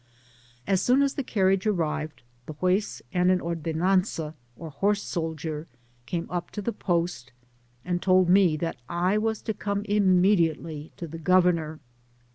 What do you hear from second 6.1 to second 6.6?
up